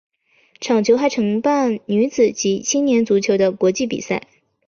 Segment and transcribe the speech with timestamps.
[0.59, 4.27] 球场还承办女子及青年足球的国际比赛。